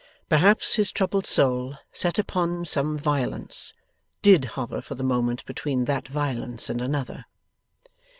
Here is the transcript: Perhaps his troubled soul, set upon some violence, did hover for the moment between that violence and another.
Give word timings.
Perhaps 0.29 0.77
his 0.77 0.91
troubled 0.91 1.27
soul, 1.27 1.75
set 1.93 2.17
upon 2.17 2.65
some 2.65 2.97
violence, 2.97 3.75
did 4.23 4.45
hover 4.57 4.81
for 4.81 4.95
the 4.95 5.03
moment 5.03 5.45
between 5.45 5.85
that 5.85 6.07
violence 6.07 6.71
and 6.71 6.81
another. 6.81 7.25